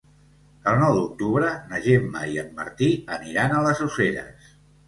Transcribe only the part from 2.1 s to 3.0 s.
i en Martí